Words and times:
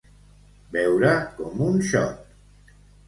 Beure 0.77 1.11
com 1.41 1.61
un 1.67 1.77
xot. 1.91 2.73